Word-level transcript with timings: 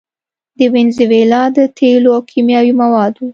د 0.57 0.59
وينزويلا 0.73 1.43
د 1.57 1.57
تېلو 1.77 2.09
او 2.17 2.21
کيمياوي 2.29 2.73
موادو 2.81 3.25